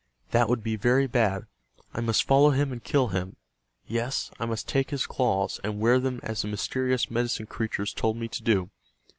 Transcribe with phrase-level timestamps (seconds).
[0.31, 1.45] That would be very bad.
[1.93, 3.35] I must follow him and kill him.
[3.85, 8.17] Yes, I must take his claws, and wear them as the mysterious Medicine Creatures told
[8.17, 8.71] me to do.